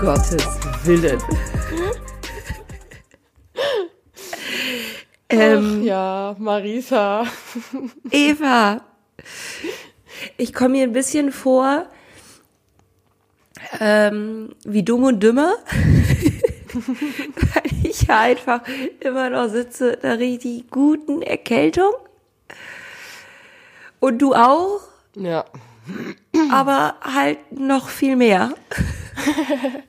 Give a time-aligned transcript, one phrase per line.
[0.00, 0.46] Gottes
[0.84, 1.20] Willen.
[5.28, 7.24] ähm, Ach ja, Marisa.
[8.10, 8.80] Eva,
[10.36, 11.86] ich komme mir ein bisschen vor
[13.80, 15.54] ähm, wie dumm und dümmer.
[16.72, 18.60] Weil ich einfach
[19.00, 21.92] immer noch sitze in einer richtig guten Erkältung.
[23.98, 24.80] Und du auch?
[25.16, 25.44] Ja.
[26.52, 28.52] Aber halt noch viel mehr.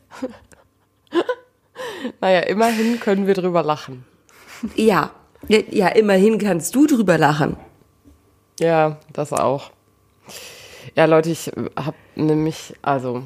[2.22, 4.06] naja, immerhin können wir drüber lachen.
[4.76, 5.12] Ja,
[5.48, 7.58] ja, immerhin kannst du drüber lachen.
[8.60, 9.72] Ja, das auch.
[10.96, 13.24] Ja, Leute, ich habe nämlich, also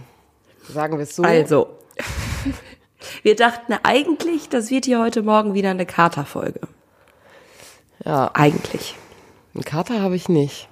[0.70, 1.24] sagen wir es so.
[1.24, 1.68] Also,
[3.24, 6.62] wir dachten eigentlich, das wird hier heute Morgen wieder eine Katerfolge.
[8.06, 8.32] Ja.
[8.34, 8.96] Eigentlich.
[9.54, 10.68] Einen Kater habe ich nicht.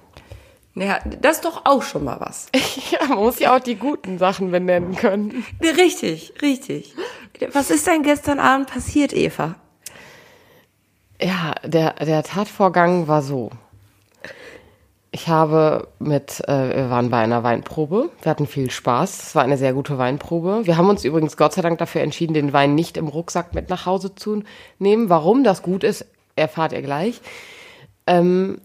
[0.74, 2.48] Naja, das ist doch auch schon mal was.
[2.90, 5.44] ja, man muss ja auch die guten Sachen benennen können.
[5.60, 6.94] Richtig, richtig.
[7.52, 9.56] Was ist denn gestern Abend passiert, Eva?
[11.20, 13.50] Ja, der, der Tatvorgang war so.
[15.14, 18.08] Ich habe mit, äh, wir waren bei einer Weinprobe.
[18.22, 19.22] Wir hatten viel Spaß.
[19.24, 20.62] Es war eine sehr gute Weinprobe.
[20.64, 23.68] Wir haben uns übrigens Gott sei Dank dafür entschieden, den Wein nicht im Rucksack mit
[23.68, 24.42] nach Hause zu
[24.78, 25.10] nehmen.
[25.10, 27.20] Warum das gut ist, erfahrt ihr gleich.
[28.06, 28.62] Ähm,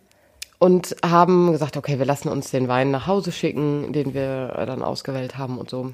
[0.59, 4.81] und haben gesagt, okay, wir lassen uns den Wein nach Hause schicken, den wir dann
[4.81, 5.93] ausgewählt haben und so.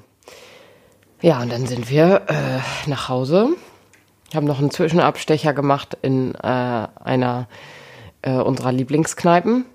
[1.20, 3.50] Ja, und dann sind wir äh, nach Hause,
[4.34, 7.48] haben noch einen Zwischenabstecher gemacht in äh, einer
[8.22, 9.66] äh, unserer Lieblingskneipen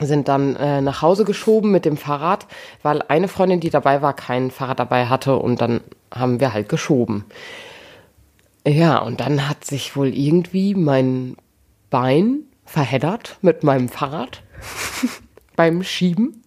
[0.00, 2.46] sind dann äh, nach Hause geschoben mit dem Fahrrad,
[2.82, 6.68] weil eine Freundin, die dabei war, kein Fahrrad dabei hatte und dann haben wir halt
[6.68, 7.24] geschoben.
[8.66, 11.36] Ja, und dann hat sich wohl irgendwie mein
[11.90, 14.42] Bein verheddert mit meinem Fahrrad
[15.56, 16.44] beim Schieben.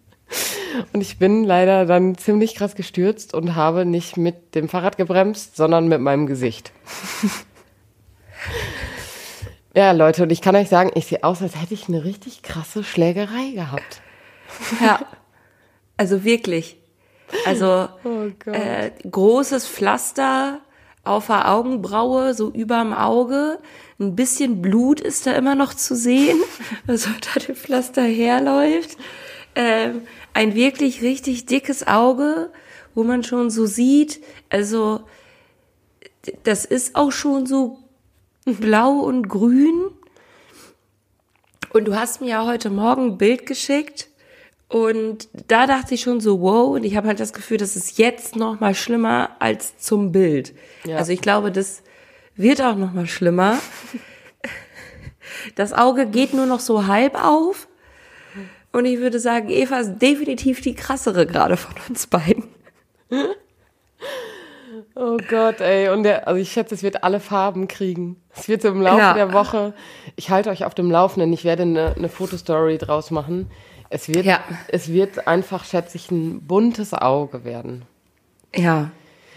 [0.94, 5.58] Und ich bin leider dann ziemlich krass gestürzt und habe nicht mit dem Fahrrad gebremst,
[5.58, 6.72] sondern mit meinem Gesicht.
[9.76, 12.44] Ja, Leute, und ich kann euch sagen, ich sehe aus, als hätte ich eine richtig
[12.44, 14.04] krasse Schlägerei gehabt.
[14.80, 15.00] Ja,
[15.98, 16.78] also wirklich.
[17.48, 20.60] Also oh äh, großes Pflaster
[21.04, 23.60] auf der Augenbraue, so überm Auge.
[24.00, 26.40] Ein bisschen Blut ist da immer noch zu sehen,
[26.88, 28.98] also da der Pflaster herläuft.
[29.56, 30.02] Ähm,
[30.34, 32.50] ein wirklich richtig dickes Auge,
[32.96, 35.02] wo man schon so sieht, also
[36.44, 37.80] das ist auch schon so
[38.46, 39.92] blau und grün.
[41.74, 44.10] Und du hast mir ja heute Morgen ein Bild geschickt.
[44.74, 48.00] Und da dachte ich schon so, wow, und ich habe halt das Gefühl, das ist
[48.00, 50.56] jetzt noch mal schlimmer als zum Bild.
[50.84, 50.98] Ja.
[50.98, 51.84] Also ich glaube, das
[52.36, 53.60] wird auch noch mal schlimmer.
[55.56, 57.68] Das Auge geht nur noch so halb auf.
[58.72, 62.46] Und ich würde sagen, Eva ist definitiv die krassere gerade von uns beiden.
[64.96, 65.90] Oh Gott, ey.
[65.90, 68.22] Und der, also ich schätze, es wird alle Farben kriegen.
[68.36, 69.14] Es wird so im Laufe ja.
[69.14, 69.74] der Woche.
[70.16, 71.32] Ich halte euch auf dem Laufenden.
[71.32, 73.52] Ich werde eine, eine Fotostory draus machen.
[73.94, 74.40] Es wird, ja.
[74.70, 77.84] es wird einfach, schätze ich, ein buntes Auge werden.
[78.56, 78.90] Ja.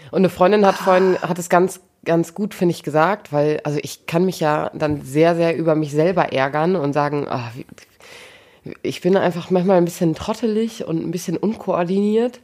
[0.09, 3.77] Und eine Freundin hat vorhin, hat es ganz, ganz gut, finde ich, gesagt, weil, also
[3.83, 7.51] ich kann mich ja dann sehr, sehr über mich selber ärgern und sagen, ach,
[8.81, 12.39] ich bin einfach manchmal ein bisschen trottelig und ein bisschen unkoordiniert.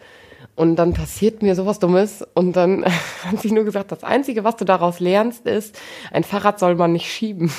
[0.56, 2.86] Und dann passiert mir sowas Dummes und dann
[3.26, 5.80] hat sie nur gesagt, das Einzige, was du daraus lernst, ist,
[6.12, 7.52] ein Fahrrad soll man nicht schieben,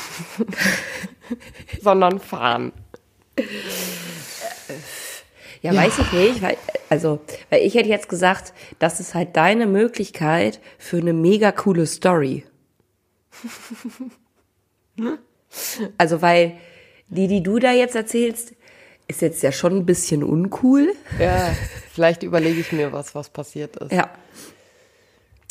[1.83, 2.71] sondern fahren.
[5.65, 6.59] Ja, ja, weiß ich nicht, weil,
[6.91, 11.87] also, weil ich hätte jetzt gesagt, das ist halt deine Möglichkeit für eine mega coole
[11.87, 12.45] Story.
[15.97, 16.59] also, weil
[17.09, 18.53] die, die du da jetzt erzählst,
[19.09, 20.93] ist jetzt ja schon ein bisschen uncool.
[21.19, 21.55] Ja,
[21.95, 23.91] vielleicht überlege ich mir was, was passiert ist.
[23.91, 24.11] Ja.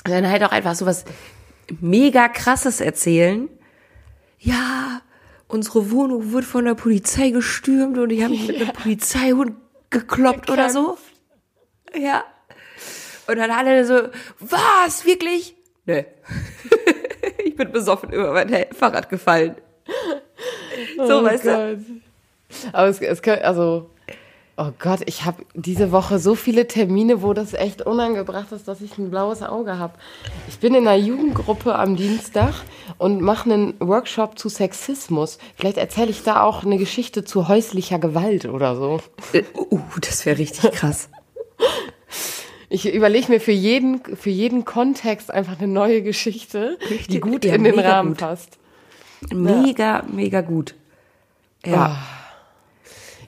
[0.06, 1.06] Und dann halt auch einfach so was
[1.82, 3.50] mega krasses erzählen.
[4.38, 5.02] Ja,
[5.48, 9.63] unsere Wohnung wurde von der Polizei gestürmt und ich habe mich mit einem Polizeihund
[9.94, 10.98] gekloppt oder so.
[11.96, 12.26] Ja.
[13.28, 14.10] Und dann alle so,
[14.40, 15.56] was, wirklich?
[15.86, 16.06] Nee.
[17.46, 19.56] ich bin besoffen über mein Fahrrad gefallen.
[20.98, 21.54] So, oh weißt Gott.
[21.54, 22.02] du?
[22.74, 23.90] Aber es, es kann, also,
[24.58, 28.82] oh Gott, ich habe diese Woche so viele Termine, wo das echt unangebracht ist, dass
[28.82, 29.94] ich ein blaues Auge habe.
[30.48, 32.54] Ich bin in einer Jugendgruppe am Dienstag
[32.98, 35.40] und mache einen Workshop zu Sexismus.
[35.56, 39.02] Vielleicht erzähle ich da auch eine Geschichte zu häuslicher Gewalt oder so.
[39.56, 41.10] Uh, das wäre richtig krass.
[42.70, 47.54] Ich überlege mir für jeden, für jeden Kontext einfach eine neue Geschichte, die gut ja,
[47.54, 48.18] in den Rahmen gut.
[48.18, 48.58] passt.
[49.32, 50.06] Mega, ja.
[50.12, 50.74] mega gut.
[51.64, 51.96] Ja.
[51.96, 52.23] Oh.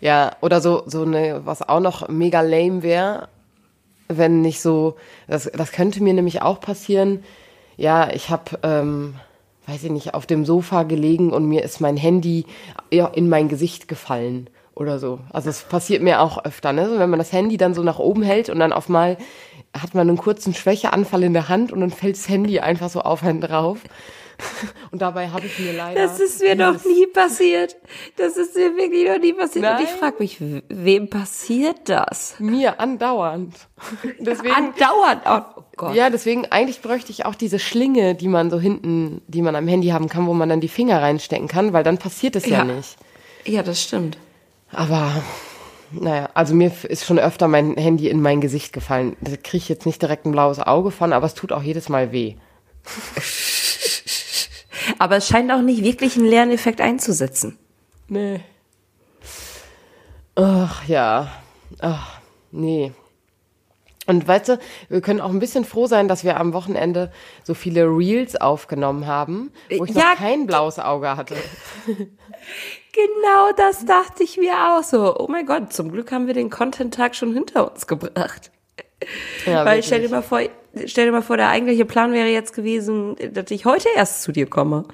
[0.05, 3.27] Ja, oder so, so eine, was auch noch mega lame wäre,
[4.07, 4.97] wenn nicht so,
[5.27, 7.23] das, das könnte mir nämlich auch passieren.
[7.75, 9.15] Ja, ich habe, ähm,
[9.65, 12.45] weiß ich nicht, auf dem Sofa gelegen und mir ist mein Handy
[12.91, 15.21] in mein Gesicht gefallen oder so.
[15.33, 16.99] Also es passiert mir auch öfter, ne?
[16.99, 19.17] wenn man das Handy dann so nach oben hält und dann auf mal
[19.75, 23.01] hat man einen kurzen Schwächeanfall in der Hand und dann fällt das Handy einfach so
[23.01, 23.79] auf einen drauf.
[24.91, 26.01] Und dabei habe ich mir leider.
[26.01, 27.75] Das ist mir noch nie passiert.
[28.17, 29.63] Das ist mir wirklich noch nie passiert.
[29.63, 29.77] Nein.
[29.77, 30.37] Und ich frage mich,
[30.69, 32.35] wem passiert das?
[32.39, 33.55] Mir andauernd.
[34.19, 35.21] Deswegen, andauernd.
[35.25, 35.95] Oh Gott.
[35.95, 39.67] Ja, deswegen eigentlich bräuchte ich auch diese Schlinge, die man so hinten, die man am
[39.67, 42.59] Handy haben kann, wo man dann die Finger reinstecken kann, weil dann passiert es ja,
[42.59, 42.95] ja nicht.
[43.45, 44.17] Ja, das stimmt.
[44.71, 45.11] Aber
[45.91, 49.15] naja, also mir ist schon öfter mein Handy in mein Gesicht gefallen.
[49.21, 51.89] Da kriege ich jetzt nicht direkt ein blaues Auge von, aber es tut auch jedes
[51.89, 52.35] Mal weh.
[54.99, 57.57] aber es scheint auch nicht wirklich einen Lerneffekt einzusetzen.
[58.07, 58.41] Nee.
[60.35, 61.31] Ach ja.
[61.79, 62.19] Ach,
[62.51, 62.91] nee.
[64.07, 64.59] Und weißt du,
[64.89, 67.11] wir können auch ein bisschen froh sein, dass wir am Wochenende
[67.43, 71.35] so viele Reels aufgenommen haben, wo ich ja, noch kein blaues Auge hatte.
[72.95, 75.19] Genau das dachte ich mir auch so.
[75.19, 78.51] Oh mein Gott, zum Glück haben wir den Content-Tag schon hinter uns gebracht.
[79.45, 80.41] Ja, Weil stell dir mal vor,
[80.85, 84.31] stell dir mal vor, der eigentliche Plan wäre jetzt gewesen, dass ich heute erst zu
[84.31, 84.85] dir komme.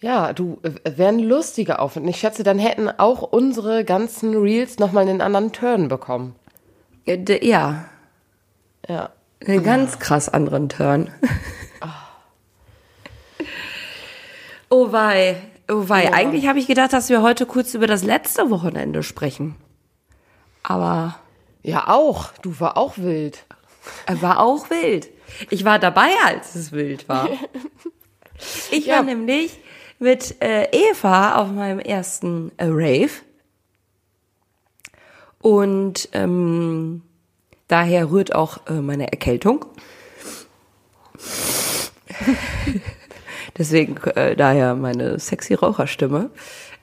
[0.00, 2.08] Ja, du, wäre ein lustiger Aufwand.
[2.08, 6.34] Ich schätze, dann hätten auch unsere ganzen Reels nochmal einen anderen Turn bekommen.
[7.06, 7.84] Äh, ja.
[8.88, 9.10] Ja.
[9.46, 11.10] Einen ganz krass anderen Turn.
[14.74, 15.36] Oh wei.
[15.68, 16.04] Oh wei.
[16.04, 16.12] Ja.
[16.12, 19.54] Eigentlich habe ich gedacht, dass wir heute kurz über das letzte Wochenende sprechen.
[20.62, 21.16] Aber.
[21.62, 22.32] Ja, auch.
[22.42, 23.44] Du war auch wild.
[24.06, 25.08] Er war auch wild.
[25.50, 27.28] Ich war dabei, als es wild war.
[28.72, 28.96] Ich ja.
[28.96, 29.56] war nämlich
[30.00, 33.12] mit äh, Eva auf meinem ersten äh, Rave.
[35.40, 37.02] Und ähm,
[37.68, 39.64] daher rührt auch äh, meine Erkältung.
[43.58, 46.30] Deswegen äh, daher meine sexy Raucherstimme.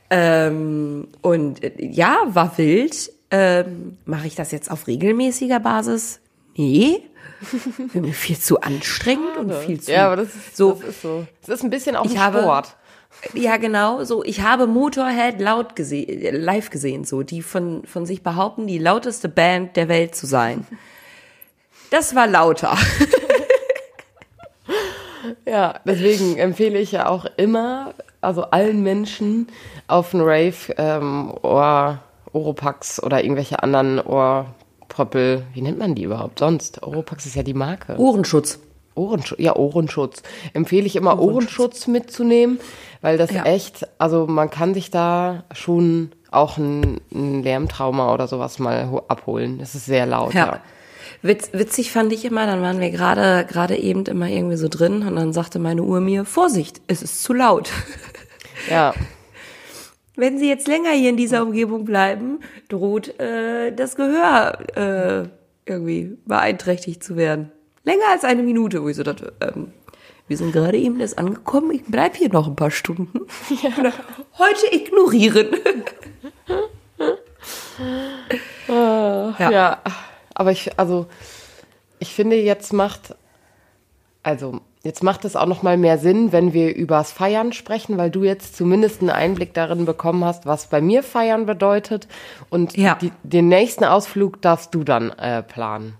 [0.09, 3.11] Ähm, und äh, ja, war wild.
[3.31, 6.19] Ähm, Mache ich das jetzt auf regelmäßiger Basis?
[6.55, 7.03] Nee.
[7.91, 9.91] Für mich viel zu anstrengend und viel zu.
[9.91, 10.73] Ja, aber das ist so.
[10.73, 11.25] Das ist, so.
[11.45, 12.75] Das ist ein bisschen auch ein habe, Sport.
[13.33, 14.03] Ja, genau.
[14.03, 18.77] So, ich habe Motorhead laut gesehen, live gesehen, so, die von, von sich behaupten, die
[18.77, 20.65] lauteste Band der Welt zu sein.
[21.91, 22.77] Das war lauter.
[25.45, 29.47] Ja, deswegen empfehle ich ja auch immer, also allen Menschen
[29.87, 31.99] auf einen Rave ähm, Ohr,
[32.33, 36.83] Oropax oder irgendwelche anderen Ohrpöppel, wie nennt man die überhaupt sonst?
[36.83, 37.97] Oropax ist ja die Marke.
[37.97, 38.59] Ohrenschutz.
[38.95, 40.23] Ohrenschutz, ja, Ohrenschutz.
[40.53, 42.59] Empfehle ich immer Ohrenschutz, Ohrenschutz mitzunehmen,
[43.01, 43.43] weil das ja.
[43.43, 49.59] echt, also man kann sich da schon auch ein, ein Lärmtrauma oder sowas mal abholen.
[49.61, 50.33] Es ist sehr laut.
[50.33, 50.45] Ja.
[50.45, 50.59] ja.
[51.21, 55.05] Witz, witzig fand ich immer, dann waren wir gerade gerade eben immer irgendwie so drin
[55.05, 57.71] und dann sagte meine Uhr mir, Vorsicht, es ist zu laut.
[58.69, 58.93] Ja.
[60.19, 65.29] Wenn Sie jetzt länger hier in dieser Umgebung bleiben, droht äh, das Gehör äh,
[65.65, 67.53] irgendwie beeinträchtigt zu werden.
[67.85, 69.71] Länger als eine Minute, wo ich so dachte, ähm,
[70.27, 73.21] wir sind gerade eben erst angekommen, ich bleib hier noch ein paar Stunden.
[73.63, 73.93] Ja.
[74.37, 75.55] Heute ignorieren.
[78.67, 79.51] ja.
[79.51, 79.81] ja.
[80.33, 81.07] Aber ich, also,
[81.99, 83.15] ich finde, jetzt macht,
[84.21, 88.09] also, jetzt macht es auch noch mal mehr Sinn, wenn wir übers Feiern sprechen, weil
[88.09, 92.07] du jetzt zumindest einen Einblick darin bekommen hast, was bei mir Feiern bedeutet.
[92.49, 92.95] Und ja.
[92.95, 95.95] die, den nächsten Ausflug darfst du dann äh, planen.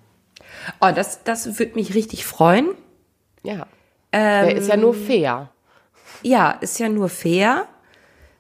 [0.81, 2.69] Oh, das, das würde mich richtig freuen.
[3.43, 3.67] Ja.
[4.11, 5.49] Ähm, Der ist ja nur fair.
[6.23, 7.67] Ja, ist ja nur fair.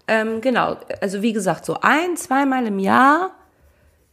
[0.07, 0.77] Ähm, genau.
[1.01, 3.31] Also wie gesagt, so ein, zweimal im Jahr.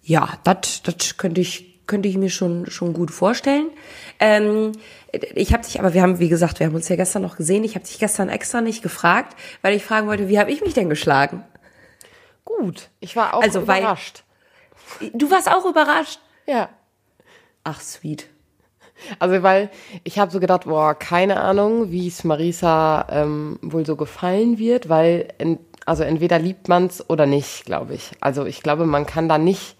[0.03, 0.83] Ja, das
[1.17, 3.71] könnte ich könnte ich mir schon schon gut vorstellen.
[4.19, 4.73] Ähm,
[5.35, 7.65] ich habe dich, aber wir haben, wie gesagt, wir haben uns ja gestern noch gesehen.
[7.65, 10.75] Ich habe dich gestern extra nicht gefragt, weil ich fragen wollte, wie habe ich mich
[10.75, 11.45] denn geschlagen?
[12.45, 14.25] Gut, ich war auch also, überrascht.
[15.01, 16.21] Weil, du warst auch überrascht?
[16.47, 16.69] Ja.
[17.65, 18.29] Ach, sweet.
[19.19, 19.71] Also, weil
[20.05, 24.89] ich habe so gedacht, boah, keine Ahnung, wie es Marisa ähm, wohl so gefallen wird,
[24.89, 28.11] weil, in, also entweder liebt man's oder nicht, glaube ich.
[28.21, 29.77] Also ich glaube, man kann da nicht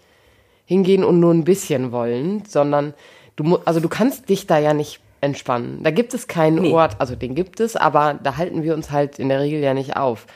[0.67, 2.93] hingehen und nur ein bisschen wollen, sondern
[3.37, 5.81] du, also du kannst dich da ja nicht entspannen.
[5.81, 6.73] Da gibt es keinen nee.
[6.73, 9.73] Ort, also den gibt es, aber da halten wir uns halt in der Regel ja
[9.73, 10.27] nicht auf.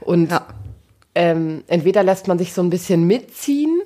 [0.00, 0.46] Und ja.
[1.16, 3.82] ähm, entweder lässt man sich so ein bisschen mitziehen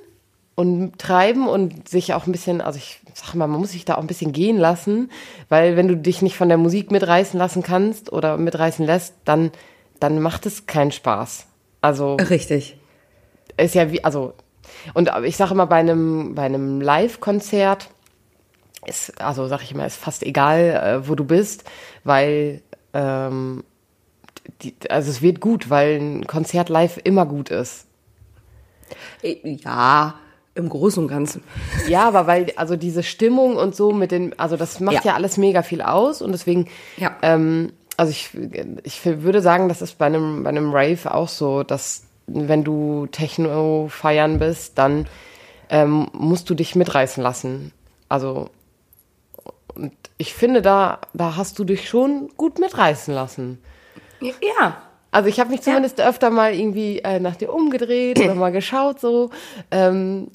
[0.53, 3.95] und treiben und sich auch ein bisschen, also ich sag mal, man muss sich da
[3.95, 5.09] auch ein bisschen gehen lassen,
[5.49, 9.51] weil wenn du dich nicht von der Musik mitreißen lassen kannst oder mitreißen lässt, dann,
[9.99, 11.47] dann macht es keinen Spaß.
[11.81, 12.15] Also.
[12.15, 12.77] Richtig.
[13.57, 14.33] Ist ja wie, also
[14.93, 17.89] Und ich sage immer, bei einem, bei einem Live-Konzert
[18.85, 21.63] ist, also sag ich immer, ist fast egal, äh, wo du bist,
[22.03, 22.61] weil
[22.93, 23.63] ähm,
[24.61, 27.85] die, also es wird gut, weil ein Konzert live immer gut ist.
[29.21, 30.15] Äh, ja,
[30.55, 31.43] im Großen und Ganzen.
[31.87, 35.13] Ja, aber weil, also diese Stimmung und so mit den, also das macht ja, ja
[35.15, 37.15] alles mega viel aus und deswegen, ja.
[37.21, 38.29] ähm, also ich,
[38.83, 43.07] ich würde sagen, das ist bei einem, bei einem Rave auch so, dass wenn du
[43.07, 45.07] Techno feiern bist, dann
[45.69, 47.71] ähm, musst du dich mitreißen lassen.
[48.07, 48.49] Also
[49.79, 53.59] und ich finde, da, da hast du dich schon gut mitreißen lassen.
[54.19, 54.81] Ja.
[55.11, 56.09] Also ich habe mich zumindest ja.
[56.09, 59.29] öfter mal irgendwie äh, nach dir umgedreht oder mal geschaut so.
[59.71, 60.29] Ähm,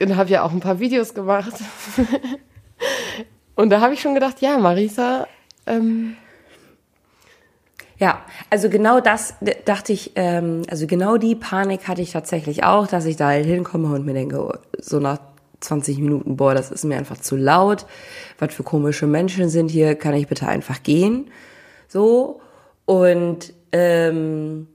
[0.00, 1.54] und habe ja auch ein paar Videos gemacht.
[3.56, 5.26] und da habe ich schon gedacht, ja, Marisa.
[5.66, 6.16] Ähm,
[8.02, 12.88] ja, also genau das dachte ich, ähm, also genau die Panik hatte ich tatsächlich auch,
[12.88, 15.20] dass ich da hinkomme und mir denke, so nach
[15.60, 17.86] 20 Minuten, boah, das ist mir einfach zu laut.
[18.40, 21.30] Was für komische Menschen sind hier, kann ich bitte einfach gehen?
[21.86, 22.40] So.
[22.86, 24.66] Und ähm,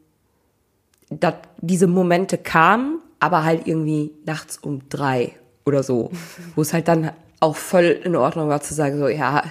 [1.09, 5.33] dat, diese Momente kamen, aber halt irgendwie nachts um drei
[5.65, 6.11] oder so,
[6.55, 9.43] wo es halt dann auch voll in Ordnung war zu sagen, so, ja,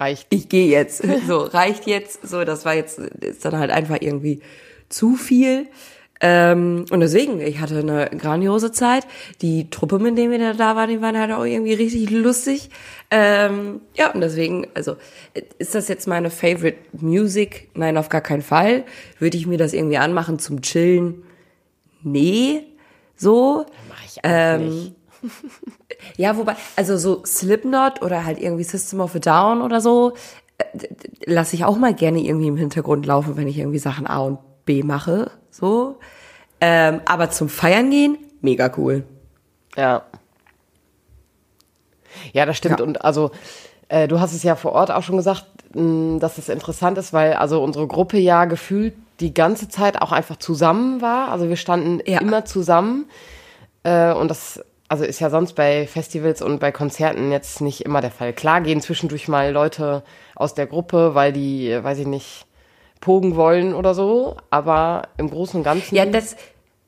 [0.00, 0.26] reicht.
[0.30, 1.02] Ich gehe jetzt.
[1.26, 2.26] So, reicht jetzt.
[2.26, 4.40] So, das war jetzt, ist dann halt einfach irgendwie
[4.88, 5.66] zu viel.
[6.20, 9.06] Ähm, und deswegen, ich hatte eine grandiose Zeit.
[9.40, 12.70] Die Truppe, mit denen wir da waren, die waren halt auch irgendwie richtig lustig.
[13.10, 14.96] Ähm, ja, und deswegen, also,
[15.58, 17.68] ist das jetzt meine Favorite Music?
[17.74, 18.84] Nein, auf gar keinen Fall.
[19.18, 21.22] Würde ich mir das irgendwie anmachen zum Chillen?
[22.02, 22.64] Nee.
[23.16, 23.66] So.
[23.88, 24.97] Mach ich auch ähm, nicht.
[26.16, 30.14] Ja, wobei, also so Slipknot oder halt irgendwie System of a Down oder so,
[30.58, 30.64] äh,
[31.26, 34.38] lasse ich auch mal gerne irgendwie im Hintergrund laufen, wenn ich irgendwie Sachen A und
[34.64, 35.30] B mache.
[35.50, 35.98] So.
[36.60, 39.04] Ähm, aber zum Feiern gehen, mega cool.
[39.76, 40.02] Ja.
[42.32, 42.80] Ja, das stimmt.
[42.80, 42.84] Ja.
[42.84, 43.30] Und also,
[43.88, 47.12] äh, du hast es ja vor Ort auch schon gesagt, mh, dass es interessant ist,
[47.12, 51.30] weil also unsere Gruppe ja gefühlt die ganze Zeit auch einfach zusammen war.
[51.30, 52.20] Also wir standen ja.
[52.20, 53.06] immer zusammen.
[53.82, 58.00] Äh, und das also ist ja sonst bei Festivals und bei Konzerten jetzt nicht immer
[58.00, 58.32] der Fall.
[58.32, 60.02] Klar gehen zwischendurch mal Leute
[60.34, 62.46] aus der Gruppe, weil die, weiß ich nicht,
[63.00, 65.94] pogen wollen oder so, aber im Großen und Ganzen.
[65.94, 66.36] Ja, das,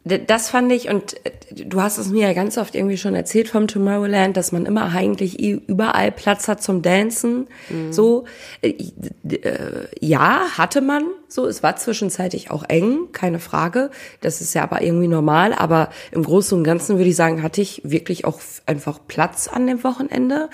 [0.03, 1.31] das fand ich, und äh,
[1.65, 4.91] du hast es mir ja ganz oft irgendwie schon erzählt vom Tomorrowland, dass man immer
[4.95, 7.49] eigentlich überall Platz hat zum Dancen.
[7.69, 7.93] Mhm.
[7.93, 8.25] So,
[8.63, 8.71] äh,
[9.29, 11.47] äh, ja, hatte man so.
[11.47, 13.91] Es war zwischenzeitlich auch eng, keine Frage.
[14.23, 15.53] Das ist ja aber irgendwie normal.
[15.53, 19.67] Aber im Großen und Ganzen würde ich sagen, hatte ich wirklich auch einfach Platz an
[19.67, 20.49] dem Wochenende.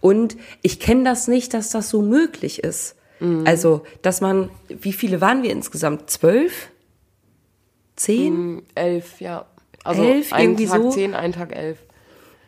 [0.00, 2.94] Und ich kenne das nicht, dass das so möglich ist.
[3.18, 3.44] Mhm.
[3.46, 6.08] Also, dass man, wie viele waren wir insgesamt?
[6.08, 6.68] Zwölf?
[7.96, 8.56] Zehn?
[8.56, 9.46] Mm, elf, ja.
[9.84, 10.90] Also elf, einen irgendwie Tag so.
[10.90, 11.78] zehn, einen Tag elf.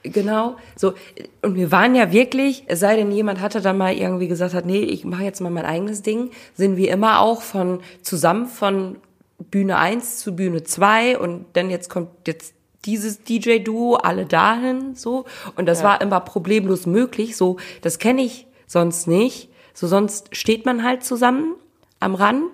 [0.06, 0.92] Genau, so
[1.40, 4.66] und wir waren ja wirklich, es sei denn jemand hatte dann mal irgendwie gesagt hat,
[4.66, 8.98] nee, ich mache jetzt mal mein eigenes Ding, sind wir immer auch von zusammen von
[9.38, 14.94] Bühne 1 zu Bühne 2 und dann jetzt kommt jetzt dieses DJ Duo alle dahin
[14.94, 15.24] so
[15.56, 15.86] und das ja.
[15.86, 19.48] war immer problemlos möglich, so das kenne ich sonst nicht.
[19.72, 21.54] So sonst steht man halt zusammen
[21.98, 22.44] am Rand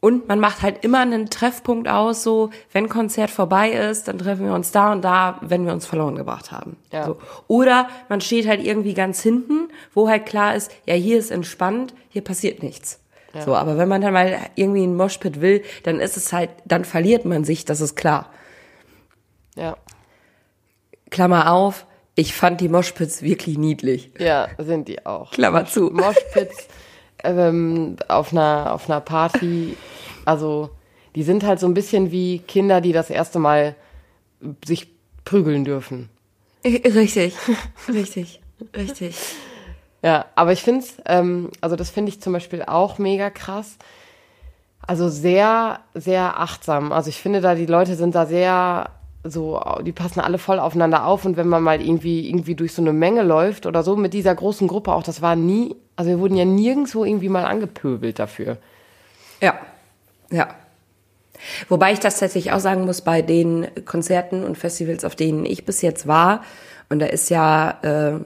[0.00, 4.46] und man macht halt immer einen Treffpunkt aus, so, wenn Konzert vorbei ist, dann treffen
[4.46, 6.76] wir uns da und da, wenn wir uns verloren gebracht haben.
[6.92, 7.06] Ja.
[7.06, 7.16] So.
[7.48, 11.94] Oder man steht halt irgendwie ganz hinten, wo halt klar ist, ja, hier ist entspannt,
[12.08, 13.00] hier passiert nichts.
[13.34, 13.42] Ja.
[13.42, 16.84] So, aber wenn man dann mal irgendwie ein Moshpit will, dann ist es halt, dann
[16.84, 18.30] verliert man sich, das ist klar.
[19.56, 19.76] Ja.
[21.10, 24.12] Klammer auf, ich fand die Moshpits wirklich niedlich.
[24.18, 25.32] Ja, sind die auch.
[25.32, 25.90] Klammer zu.
[25.90, 26.68] Moshpits
[27.24, 29.76] ähm, auf, einer, auf einer Party,
[30.24, 30.70] also
[31.14, 33.74] die sind halt so ein bisschen wie Kinder, die das erste Mal
[34.64, 34.88] sich
[35.24, 36.08] prügeln dürfen.
[36.64, 37.34] Richtig,
[37.88, 38.40] richtig,
[38.76, 39.16] richtig.
[40.02, 43.76] Ja, aber ich finde es, ähm, also das finde ich zum Beispiel auch mega krass.
[44.86, 46.92] Also sehr, sehr achtsam.
[46.92, 48.90] Also ich finde da, die Leute sind da sehr
[49.30, 52.82] so, die passen alle voll aufeinander auf und wenn man mal irgendwie, irgendwie durch so
[52.82, 56.18] eine Menge läuft oder so mit dieser großen Gruppe auch, das war nie, also wir
[56.20, 58.58] wurden ja nirgendwo irgendwie mal angepöbelt dafür.
[59.40, 59.58] Ja,
[60.30, 60.48] ja.
[61.68, 65.64] Wobei ich das tatsächlich auch sagen muss, bei den Konzerten und Festivals, auf denen ich
[65.64, 66.42] bis jetzt war,
[66.90, 68.20] und da ist ja äh,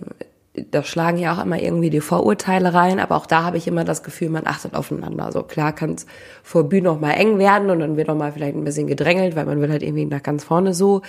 [0.54, 3.84] da schlagen ja auch immer irgendwie die Vorurteile rein, aber auch da habe ich immer
[3.84, 5.24] das Gefühl, man achtet aufeinander.
[5.24, 6.06] Also klar kann es
[6.42, 9.34] vor Bühnen auch mal eng werden und dann wird auch mal vielleicht ein bisschen gedrängelt,
[9.34, 11.00] weil man will halt irgendwie nach ganz vorne so,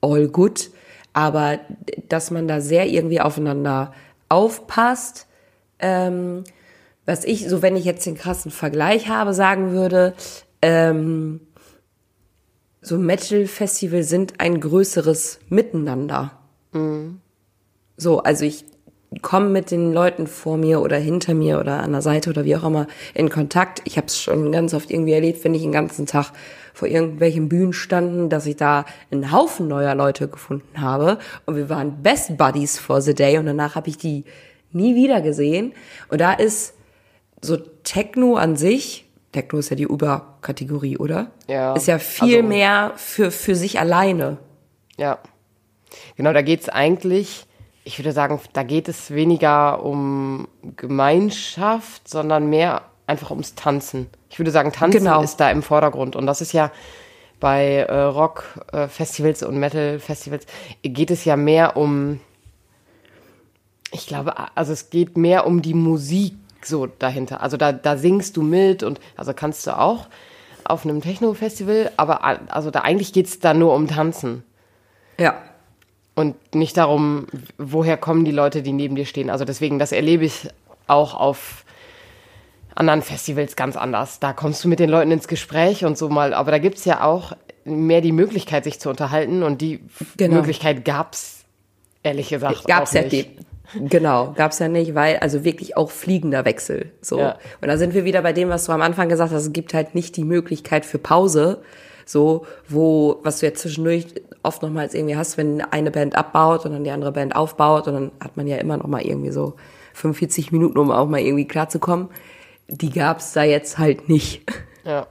[0.00, 0.70] all good.
[1.12, 1.58] Aber
[2.08, 3.92] dass man da sehr irgendwie aufeinander
[4.28, 5.26] aufpasst,
[5.80, 6.44] ähm,
[7.06, 10.14] was ich, so wenn ich jetzt den krassen Vergleich habe, sagen würde,
[10.62, 11.40] ähm,
[12.80, 16.38] so Metal-Festival sind ein größeres Miteinander.
[17.96, 18.64] So, also ich
[19.22, 22.56] komme mit den Leuten vor mir oder hinter mir oder an der Seite oder wie
[22.56, 23.80] auch immer in Kontakt.
[23.84, 26.32] Ich habe es schon ganz oft irgendwie erlebt, wenn ich den ganzen Tag
[26.74, 31.68] vor irgendwelchen Bühnen standen, dass ich da einen Haufen neuer Leute gefunden habe und wir
[31.70, 34.24] waren Best Buddies for the Day und danach habe ich die
[34.72, 35.72] nie wieder gesehen
[36.08, 36.74] und da ist
[37.40, 41.30] so Techno an sich, Techno ist ja die Überkategorie, oder?
[41.48, 44.38] Ja, Ist ja viel also- mehr für, für sich alleine.
[44.98, 45.18] Ja.
[46.16, 47.46] Genau, da geht es eigentlich,
[47.86, 54.08] ich würde sagen, da geht es weniger um Gemeinschaft, sondern mehr einfach ums Tanzen.
[54.28, 55.22] Ich würde sagen, Tanzen Genau.
[55.22, 56.16] ist da im Vordergrund.
[56.16, 56.72] Und das ist ja
[57.38, 60.46] bei äh, Rock-Festivals und Metal-Festivals
[60.82, 62.18] geht es ja mehr um,
[63.92, 67.40] ich glaube, also es geht mehr um die Musik so dahinter.
[67.40, 70.08] Also da, da singst du mit und also kannst du auch
[70.64, 74.42] auf einem Techno-Festival, aber also da eigentlich geht es da nur um Tanzen.
[75.20, 75.36] Ja.
[76.16, 77.26] Und nicht darum,
[77.58, 79.30] woher kommen die Leute, die neben dir stehen.
[79.30, 80.48] Also deswegen, das erlebe ich
[80.86, 81.64] auch auf
[82.74, 84.18] anderen Festivals ganz anders.
[84.18, 86.34] Da kommst du mit den Leuten ins Gespräch und so mal.
[86.34, 87.32] Aber da gibt's ja auch
[87.64, 89.42] mehr die Möglichkeit, sich zu unterhalten.
[89.42, 89.80] Und die
[90.16, 90.36] Genau.
[90.36, 91.44] Möglichkeit gab's
[92.02, 93.12] ehrlich gesagt Gab's auch ja nicht.
[93.12, 93.36] die.
[93.88, 96.92] Genau, gab's ja nicht, weil also wirklich auch fliegender Wechsel.
[97.02, 97.18] So.
[97.18, 97.36] Ja.
[97.60, 99.74] Und da sind wir wieder bei dem, was du am Anfang gesagt hast, es gibt
[99.74, 101.60] halt nicht die Möglichkeit für Pause,
[102.06, 104.06] so, wo, was du jetzt zwischendurch
[104.46, 107.94] oft nochmals irgendwie hast, wenn eine Band abbaut und dann die andere Band aufbaut und
[107.94, 109.54] dann hat man ja immer noch mal irgendwie so
[109.94, 112.08] 45 Minuten, um auch mal irgendwie klarzukommen.
[112.68, 114.42] Die gab's da jetzt halt nicht.
[114.84, 115.06] Ja.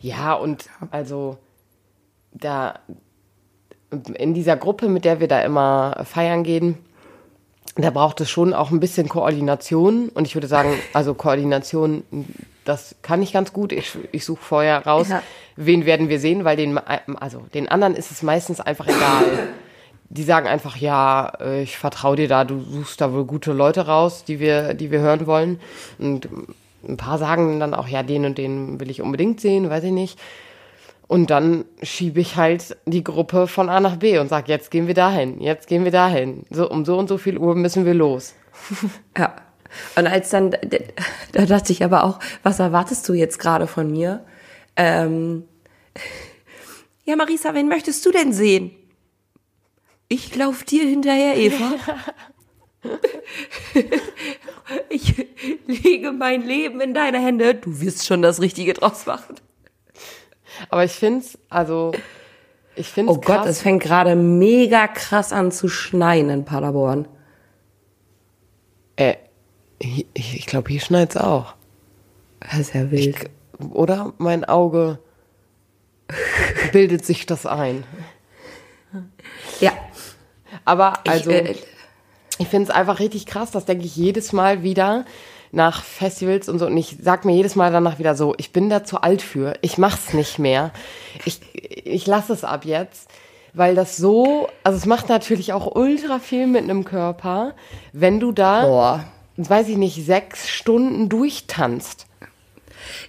[0.00, 1.38] Ja, und also
[2.32, 2.74] da
[4.14, 6.76] in dieser Gruppe, mit der wir da immer feiern gehen,
[7.76, 10.08] da braucht es schon auch ein bisschen Koordination.
[10.10, 12.02] Und ich würde sagen, also Koordination,
[12.66, 13.72] das kann ich ganz gut.
[13.72, 15.22] Ich, ich suche vorher raus, Ja.
[15.56, 19.24] wen werden wir sehen, weil den, also den anderen ist es meistens einfach egal.
[20.08, 23.86] Die sagen einfach, ja, äh, ich vertraue dir da, du suchst da wohl gute Leute
[23.86, 25.58] raus, die wir, die wir hören wollen.
[25.98, 26.28] Und
[26.86, 29.92] ein paar sagen dann auch, ja, den und den will ich unbedingt sehen, weiß ich
[29.92, 30.18] nicht.
[31.08, 34.86] Und dann schiebe ich halt die Gruppe von A nach B und sage, jetzt gehen
[34.88, 36.44] wir dahin, jetzt gehen wir dahin.
[36.50, 38.34] So, um so und so viel Uhr müssen wir los.
[39.16, 39.34] Ja.
[39.96, 40.50] Und als dann,
[41.32, 44.24] da dachte ich aber auch, was erwartest du jetzt gerade von mir?
[44.76, 45.44] Ähm,
[47.04, 48.70] ja, Marisa, wen möchtest du denn sehen?
[50.08, 51.74] Ich lauf dir hinterher, Eva.
[54.88, 55.26] Ich
[55.66, 57.54] lege mein Leben in deine Hände.
[57.54, 59.36] Du wirst schon das Richtige draus machen.
[60.70, 61.92] Aber ich find's, also,
[62.74, 63.48] ich find's Oh Gott, krass.
[63.48, 67.08] es fängt gerade mega krass an zu schneien in Paderborn.
[68.96, 69.16] äh,
[69.78, 71.54] ich ich glaube, hier schneit's auch.
[72.40, 73.30] Das ist ja wild.
[73.70, 74.98] Oder mein Auge
[76.72, 77.84] bildet sich das ein.
[79.60, 79.72] ja,
[80.64, 81.54] Aber also, ich, äh,
[82.38, 85.04] ich finde es einfach richtig krass, das denke ich jedes Mal wieder
[85.52, 86.66] nach Festivals und so.
[86.66, 89.54] Und ich sag mir jedes Mal danach wieder so, ich bin da zu alt für,
[89.62, 90.72] ich mach's nicht mehr.
[91.24, 93.08] Ich, ich lasse es ab jetzt.
[93.54, 97.54] Weil das so, also es macht natürlich auch ultra viel mit einem Körper,
[97.94, 99.04] wenn du da, boah.
[99.36, 102.06] Weiß ich nicht, sechs Stunden durchtanzt.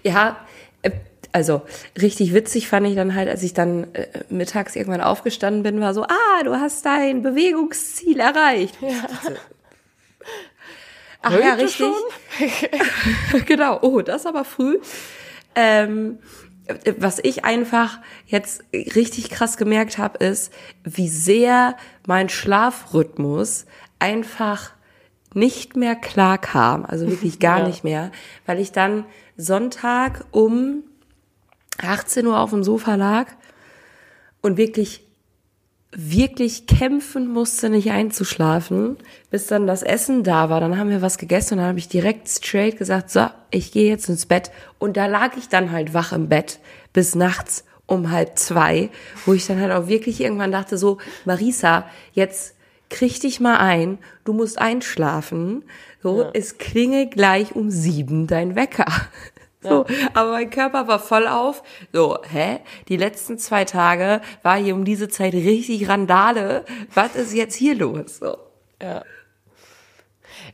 [0.04, 0.38] Ja,
[0.82, 0.92] äh,
[1.32, 1.62] also
[2.00, 5.94] richtig witzig fand ich dann halt, als ich dann äh, mittags irgendwann aufgestanden bin, war
[5.94, 8.78] so, ah, du hast dein Bewegungsziel erreicht.
[11.22, 11.92] Ach ja, richtig.
[13.46, 14.80] genau, oh, das aber früh.
[15.56, 16.20] Ähm,
[16.98, 23.66] was ich einfach jetzt richtig krass gemerkt habe, ist, wie sehr mein Schlafrhythmus
[24.00, 24.72] einfach
[25.38, 27.68] nicht mehr klar kam, also wirklich gar Ja.
[27.68, 28.12] nicht mehr,
[28.46, 29.06] weil ich dann
[29.38, 30.84] Sonntag um
[31.82, 33.28] 18 Uhr auf dem Sofa lag
[34.42, 35.04] und wirklich
[35.92, 38.98] wirklich kämpfen musste, nicht einzuschlafen,
[39.32, 40.60] bis dann das Essen da war.
[40.60, 43.90] Dann haben wir was gegessen und dann habe ich direkt straight gesagt, so, ich gehe
[43.90, 44.52] jetzt ins Bett.
[44.80, 46.60] Und da lag ich dann halt wach im Bett
[46.92, 48.90] bis nachts um halb zwei,
[49.26, 52.54] wo ich dann halt auch wirklich irgendwann dachte, so, Marisa, jetzt
[52.90, 55.64] krieg dich mal ein, du musst einschlafen.
[56.02, 58.86] So, es klingelt gleich um sieben dein Wecker.
[59.60, 61.64] So, aber mein Körper war voll auf.
[61.92, 62.60] So, hä?
[62.88, 66.64] Die letzten zwei Tage war hier um diese Zeit richtig Randale.
[66.94, 68.20] Was ist jetzt hier los?
[68.20, 68.38] So.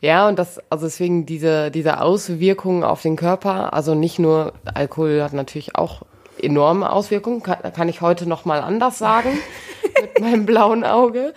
[0.01, 5.21] Ja, und das, also deswegen diese, diese Auswirkungen auf den Körper, also nicht nur, Alkohol
[5.21, 6.03] hat natürlich auch
[6.41, 9.37] enorme Auswirkungen, kann, kann ich heute nochmal anders sagen,
[10.01, 11.33] mit meinem blauen Auge.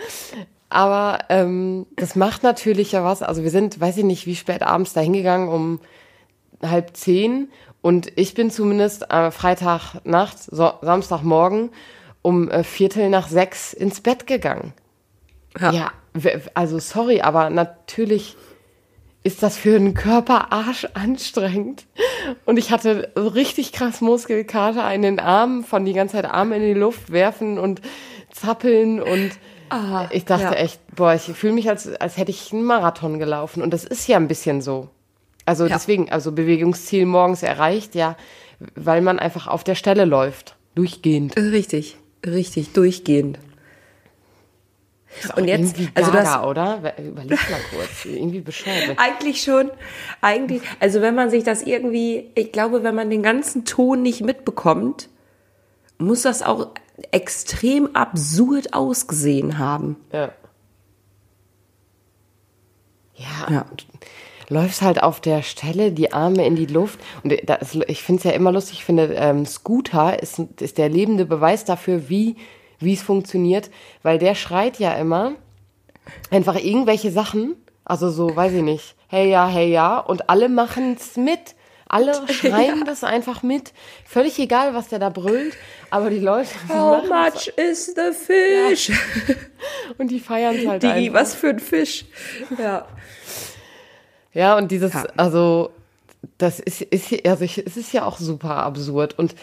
[0.69, 3.23] Aber ähm, das macht natürlich ja was.
[3.23, 5.81] Also wir sind, weiß ich nicht, wie spät abends da hingegangen, um
[6.63, 7.49] halb zehn.
[7.83, 11.71] Und ich bin zumindest äh, Freitagnacht, so, Samstagmorgen
[12.23, 14.73] um äh, Viertel nach sechs ins Bett gegangen.
[15.61, 15.71] Ja.
[15.71, 15.93] ja,
[16.55, 18.37] also sorry, aber natürlich
[19.23, 21.87] ist das für den Körper arsch anstrengend.
[22.45, 26.57] Und ich hatte so richtig krass Muskelkater in den Armen, von die ganze Zeit Arme
[26.57, 27.81] in die Luft werfen und
[28.33, 29.31] zappeln und
[29.71, 30.53] ah, ich dachte ja.
[30.53, 33.63] echt, boah, ich fühle mich, als, als hätte ich einen Marathon gelaufen.
[33.63, 34.89] Und das ist ja ein bisschen so.
[35.45, 35.75] Also ja.
[35.75, 38.17] deswegen, also Bewegungsziel morgens erreicht, ja,
[38.75, 40.57] weil man einfach auf der Stelle läuft.
[40.75, 41.37] Durchgehend.
[41.37, 43.39] Richtig, richtig, durchgehend.
[45.37, 46.95] und jetzt, also das, oder?
[46.99, 48.99] Überleg mal kurz, irgendwie bescheuert.
[48.99, 49.71] Eigentlich schon,
[50.21, 54.23] eigentlich, also wenn man sich das irgendwie, ich glaube, wenn man den ganzen Ton nicht
[54.23, 55.09] mitbekommt,
[55.99, 56.73] muss das auch
[57.11, 59.97] extrem absurd ausgesehen haben.
[60.13, 60.33] Ja.
[63.15, 63.67] Ja, ja.
[64.49, 67.01] läufst halt auf der Stelle, die Arme in die Luft.
[67.23, 70.91] Und das, ich finde es ja immer lustig, ich finde, ähm, Scooter ist, ist der
[70.91, 72.37] lebende Beweis dafür, wie
[72.81, 73.71] es funktioniert,
[74.03, 75.33] weil der schreit ja immer
[76.31, 81.17] einfach irgendwelche Sachen, also so, weiß ich nicht, hey ja, hey ja, und alle machen's
[81.17, 81.56] mit.
[81.89, 82.85] Alle schreien ja.
[82.85, 83.73] das einfach mit.
[84.05, 85.55] Völlig egal, was der da brüllt,
[85.91, 86.51] aber die Leute.
[86.69, 88.89] How much is the fish?
[88.89, 89.35] Ja.
[89.99, 91.21] Und die feiern halt die, einfach.
[91.21, 92.05] was für ein Fisch.
[92.59, 92.87] Ja.
[94.33, 95.07] Ja, und dieses, ja.
[95.17, 95.71] also,
[96.37, 99.19] das ist, ist, also ich, es ist ja auch super absurd.
[99.19, 99.35] Und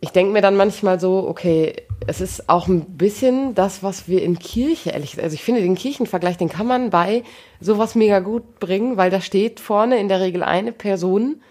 [0.00, 1.74] ich denke mir dann manchmal so, okay,
[2.06, 5.62] es ist auch ein bisschen das, was wir in Kirche, ehrlich gesagt, also ich finde
[5.62, 7.24] den Kirchenvergleich, den kann man bei
[7.60, 11.42] sowas mega gut bringen, weil da steht vorne in der Regel eine Person,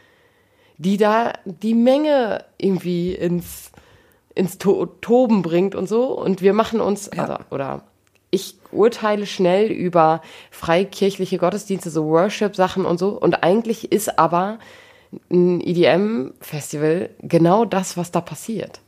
[0.78, 3.72] die da die Menge irgendwie ins,
[4.36, 6.12] ins to Toben bringt und so.
[6.18, 7.24] Und wir machen uns, ja.
[7.24, 7.84] also, oder
[8.30, 13.10] ich urteile schnell über freikirchliche Gottesdienste, so Worship-Sachen und so.
[13.10, 14.60] Und eigentlich ist aber
[15.32, 18.82] ein EDM-Festival genau das, was da passiert.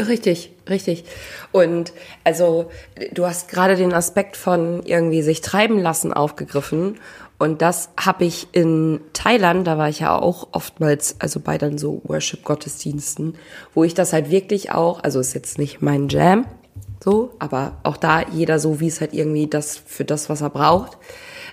[0.00, 1.04] Richtig, richtig.
[1.52, 1.92] Und
[2.24, 2.70] also
[3.12, 6.98] du hast gerade den Aspekt von irgendwie sich treiben lassen aufgegriffen.
[7.38, 11.78] Und das habe ich in Thailand, da war ich ja auch oftmals, also bei dann
[11.78, 13.34] so Worship-Gottesdiensten,
[13.74, 16.46] wo ich das halt wirklich auch, also ist jetzt nicht mein Jam,
[17.02, 20.50] so, aber auch da jeder so, wie es halt irgendwie das für das, was er
[20.50, 20.96] braucht.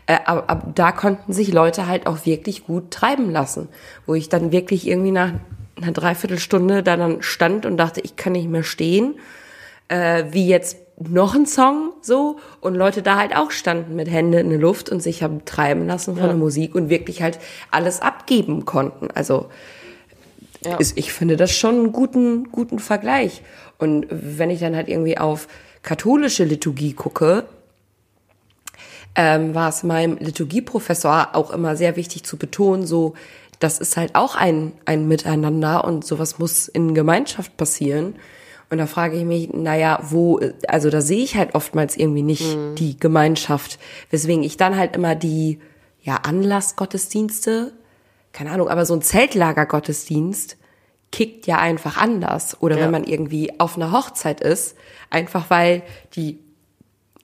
[0.05, 3.67] Äh, aber, aber da konnten sich Leute halt auch wirklich gut treiben lassen,
[4.05, 5.33] wo ich dann wirklich irgendwie nach
[5.81, 9.15] einer Dreiviertelstunde da dann stand und dachte, ich kann nicht mehr stehen,
[9.87, 10.77] äh, wie jetzt
[11.09, 14.89] noch ein Song so und Leute da halt auch standen mit Hände in der Luft
[14.89, 16.29] und sich haben treiben lassen von ja.
[16.29, 17.39] der Musik und wirklich halt
[17.71, 19.09] alles abgeben konnten.
[19.11, 19.47] Also
[20.63, 20.77] ja.
[20.77, 23.41] ist, ich finde das schon einen guten, guten Vergleich.
[23.77, 25.47] Und wenn ich dann halt irgendwie auf
[25.81, 27.45] katholische Liturgie gucke,
[29.15, 33.13] ähm, war es meinem Liturgieprofessor auch immer sehr wichtig zu betonen, so,
[33.59, 38.15] das ist halt auch ein, ein Miteinander und sowas muss in Gemeinschaft passieren.
[38.71, 42.55] Und da frage ich mich, naja, wo, also da sehe ich halt oftmals irgendwie nicht
[42.55, 42.75] mhm.
[42.75, 43.77] die Gemeinschaft,
[44.09, 45.59] weswegen ich dann halt immer die,
[46.01, 47.73] ja, Anlassgottesdienste,
[48.31, 50.55] keine Ahnung, aber so ein Zeltlagergottesdienst
[51.11, 52.61] kickt ja einfach anders.
[52.61, 52.83] Oder ja.
[52.83, 54.77] wenn man irgendwie auf einer Hochzeit ist,
[55.09, 55.83] einfach weil
[56.15, 56.39] die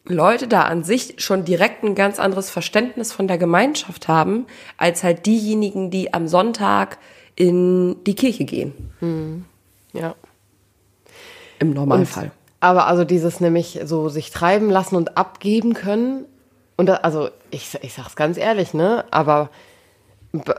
[0.04, 5.02] Leute da an sich schon direkt ein ganz anderes Verständnis von der Gemeinschaft haben, als
[5.02, 6.98] halt diejenigen, die am Sonntag
[7.38, 8.74] in die Kirche gehen.
[9.00, 9.46] Hm.
[9.94, 10.16] Ja.
[11.60, 12.26] Im Normalfall.
[12.26, 16.26] Und, aber also dieses nämlich so sich treiben lassen und abgeben können.
[16.76, 19.06] Und da, also ich, ich sag's ganz ehrlich, ne?
[19.12, 19.50] Aber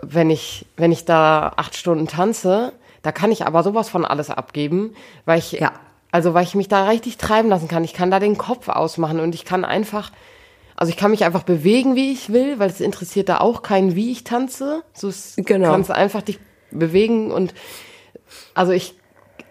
[0.02, 4.30] wenn ich, wenn ich da acht Stunden tanze, da kann ich aber sowas von alles
[4.30, 5.72] abgeben, weil ich ja.
[6.10, 7.84] Also, weil ich mich da richtig treiben lassen kann.
[7.84, 10.10] Ich kann da den Kopf ausmachen und ich kann einfach,
[10.74, 13.94] also ich kann mich einfach bewegen, wie ich will, weil es interessiert da auch keinen,
[13.94, 14.82] wie ich tanze.
[14.94, 15.70] So genau.
[15.70, 16.38] kannst einfach dich
[16.70, 17.52] bewegen und
[18.54, 18.94] also ich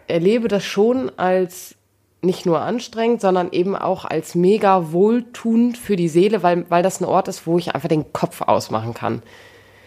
[0.08, 1.76] erlebe das schon als
[2.22, 7.00] nicht nur anstrengend, sondern eben auch als mega wohltuend für die Seele, weil, weil das
[7.00, 9.22] ein Ort ist, wo ich einfach den Kopf ausmachen kann.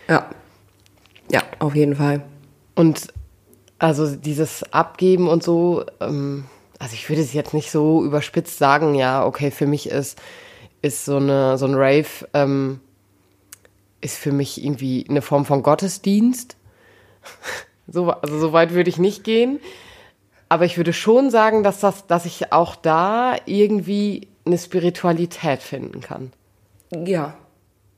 [0.08, 0.30] Ja.
[1.30, 2.22] Ja, auf jeden Fall.
[2.74, 3.12] Und
[3.78, 6.44] also dieses Abgeben und so, ähm,
[6.78, 10.20] also ich würde es jetzt nicht so überspitzt sagen, ja, okay, für mich ist,
[10.82, 12.80] ist so, eine, so ein Rave, ähm,
[14.00, 16.56] ist für mich irgendwie eine Form von Gottesdienst.
[17.86, 19.60] so, also so weit würde ich nicht gehen.
[20.50, 26.00] Aber ich würde schon sagen, dass, das, dass ich auch da irgendwie eine Spiritualität finden
[26.00, 26.32] kann.
[26.92, 27.34] Ja.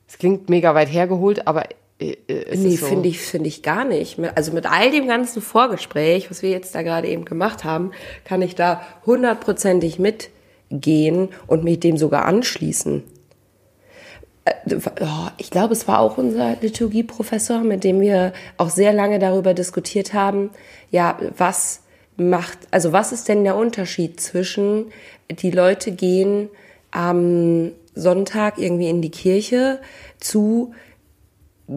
[0.07, 1.63] Es klingt mega weit hergeholt, aber
[1.99, 2.85] äh, äh, nee, so?
[2.85, 4.19] finde ich, finde ich gar nicht.
[4.35, 7.89] Also mit all dem ganzen Vorgespräch, was wir jetzt da gerade eben gemacht haben,
[8.23, 13.03] kann ich da hundertprozentig mitgehen und mich dem sogar anschließen.
[14.45, 19.17] Äh, oh, ich glaube, es war auch unser Liturgieprofessor, mit dem wir auch sehr lange
[19.17, 20.51] darüber diskutiert haben,
[20.91, 21.82] ja, was
[22.17, 24.91] macht, also was ist denn der Unterschied zwischen
[25.29, 26.49] die Leute gehen
[26.91, 29.79] am Sonntag irgendwie in die Kirche
[30.19, 30.73] zu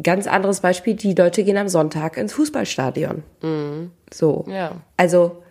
[0.03, 3.23] ganz anderes Beispiel, die Leute gehen am Sonntag ins Fußballstadion.
[3.43, 3.91] Mhm.
[4.13, 4.45] So.
[4.49, 4.73] Ja.
[4.97, 5.43] Also,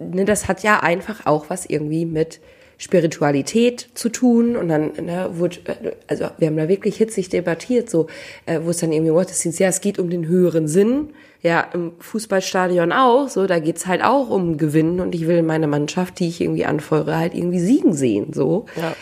[0.00, 2.40] ne, das hat ja einfach auch was irgendwie mit
[2.78, 5.58] Spiritualität zu tun und dann ne, wurde,
[6.06, 8.06] also wir haben da wirklich hitzig debattiert, so
[8.46, 11.10] äh, wo es dann irgendwie Gottesdienst, ja, es geht um den höheren Sinn,
[11.42, 15.66] ja, im Fußballstadion auch, so da geht's halt auch um Gewinnen und ich will meine
[15.66, 18.66] Mannschaft, die ich irgendwie anfeuere, halt irgendwie siegen sehen, so.
[18.76, 18.94] Ja.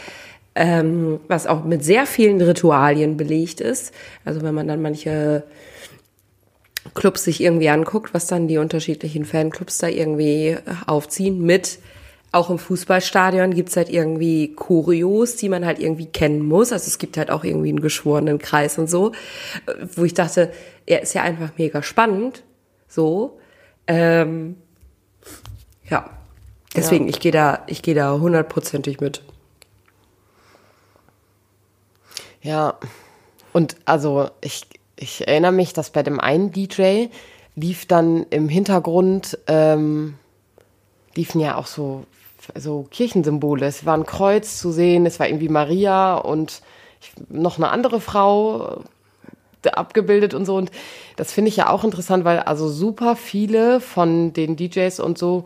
[0.59, 3.93] Ähm, was auch mit sehr vielen Ritualien belegt ist.
[4.25, 5.43] Also wenn man dann manche
[6.95, 11.79] Clubs sich irgendwie anguckt, was dann die unterschiedlichen Fanclubs da irgendwie aufziehen mit
[12.37, 16.72] auch im Fußballstadion gibt's halt irgendwie Choreos, die man halt irgendwie kennen muss.
[16.72, 19.12] Also es gibt halt auch irgendwie einen geschworenen Kreis und so,
[19.94, 20.53] wo ich dachte,
[20.85, 22.42] er ist ja einfach mega spannend.
[22.88, 23.38] So.
[23.87, 24.57] Ähm,
[25.88, 26.11] ja.
[26.75, 27.11] Deswegen, ja.
[27.11, 29.22] ich gehe da, ich gehe da hundertprozentig mit.
[32.42, 32.79] Ja.
[33.53, 37.07] Und also ich, ich erinnere mich, dass bei dem einen DJ
[37.55, 40.18] lief dann im Hintergrund ähm,
[41.14, 42.05] liefen ja auch so
[42.55, 43.67] so Kirchensymbole.
[43.67, 46.63] Es war ein Kreuz zu sehen, es war irgendwie Maria und
[47.29, 48.83] noch eine andere Frau
[49.63, 50.57] äh, abgebildet und so.
[50.57, 50.71] Und
[51.17, 55.45] das finde ich ja auch interessant, weil also super viele von den DJs und so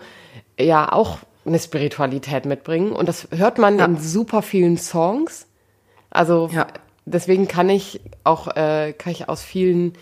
[0.58, 2.92] ja auch eine Spiritualität mitbringen.
[2.92, 3.84] Und das hört man ja.
[3.86, 5.46] in super vielen Songs.
[6.10, 6.66] Also ja.
[7.04, 9.94] deswegen kann ich auch, äh, kann ich aus vielen,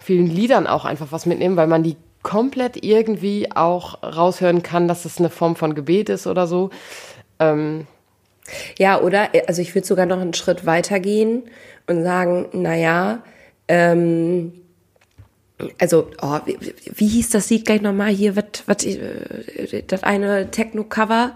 [0.00, 1.96] vielen Liedern auch einfach was mitnehmen, weil man die
[2.28, 6.68] komplett irgendwie auch raushören kann, dass es eine Form von Gebet ist oder so.
[7.38, 7.86] Ähm,
[8.78, 9.30] ja, oder?
[9.46, 11.44] Also ich würde sogar noch einen Schritt weiter gehen
[11.86, 13.22] und sagen, naja,
[13.66, 14.52] ähm,
[15.80, 16.58] also, oh, wie,
[16.96, 21.34] wie, hieß das Lied gleich nochmal hier, was, was, äh, das eine Techno-Cover,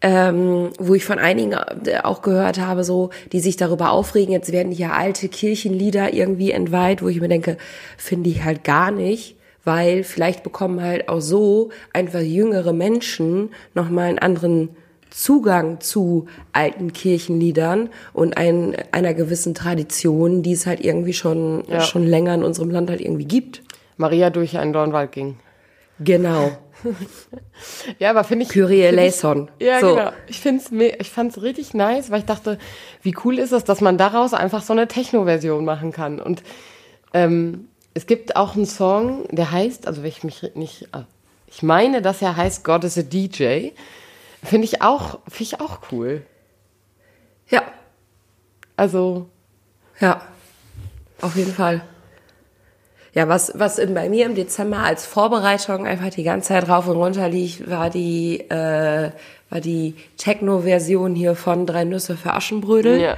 [0.00, 4.52] ähm, wo ich von einigen äh, auch gehört habe, so, die sich darüber aufregen, jetzt
[4.52, 7.58] werden hier alte Kirchenlieder irgendwie entweiht, wo ich mir denke,
[7.98, 14.08] finde ich halt gar nicht weil vielleicht bekommen halt auch so einfach jüngere Menschen nochmal
[14.08, 14.70] einen anderen
[15.10, 21.80] Zugang zu alten Kirchenliedern und ein, einer gewissen Tradition, die es halt irgendwie schon, ja.
[21.80, 23.62] schon länger in unserem Land halt irgendwie gibt.
[23.96, 25.36] Maria durch einen Dornwald ging.
[25.98, 26.52] Genau.
[27.98, 28.50] ja, aber finde ich.
[28.50, 29.50] Kyrie eleison.
[29.60, 29.94] Ja, so.
[29.94, 30.12] genau.
[30.28, 32.58] Ich finde es ich fand's richtig nice, weil ich dachte,
[33.02, 36.20] wie cool ist es, dass man daraus einfach so eine Techno-Version machen kann.
[36.20, 36.42] Und
[37.12, 37.68] ähm,
[38.00, 41.04] es gibt auch einen Song, der heißt, also wenn ich mich nicht, ah,
[41.46, 43.72] ich meine, dass er heißt God is a DJ.
[44.42, 46.22] Finde ich auch, finde ich auch cool.
[47.50, 47.60] Ja.
[48.74, 49.28] Also.
[50.00, 50.22] Ja.
[51.20, 51.82] Auf jeden Fall.
[53.12, 56.96] Ja, was, was bei mir im Dezember als Vorbereitung einfach die ganze Zeit rauf und
[56.96, 59.10] runter liegt, war die, äh,
[59.50, 62.98] war die Techno-Version hier von Drei Nüsse für Aschenbrödel.
[62.98, 63.16] Ja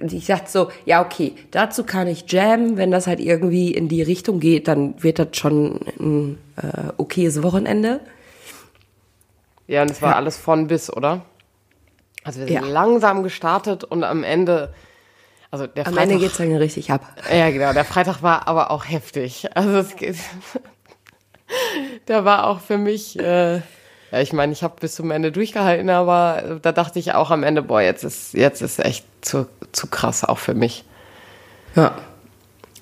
[0.00, 2.76] ich dachte so, ja, okay, dazu kann ich jammen.
[2.76, 7.42] Wenn das halt irgendwie in die Richtung geht, dann wird das schon ein äh, okayes
[7.42, 8.00] Wochenende.
[9.66, 10.16] Ja, und es war ja.
[10.16, 11.22] alles von bis, oder?
[12.24, 12.60] Also wir sind ja.
[12.62, 14.72] langsam gestartet und am Ende,
[15.50, 16.02] also der Freitag.
[16.02, 17.02] Am Ende geht's dann richtig ab.
[17.30, 17.72] Ja, genau.
[17.74, 19.46] Der Freitag war aber auch heftig.
[19.54, 20.16] Also es geht,
[22.08, 23.60] der war auch für mich, äh,
[24.10, 27.42] ja, ich meine, ich habe bis zum Ende durchgehalten, aber da dachte ich auch am
[27.42, 30.84] Ende, boah, jetzt ist, jetzt ist echt zu, zu krass auch für mich.
[31.74, 31.94] Ja.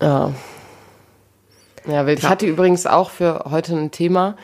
[0.01, 0.33] Ja.
[1.87, 2.19] Ja, wild.
[2.19, 4.37] Ich hatte übrigens auch für heute ein Thema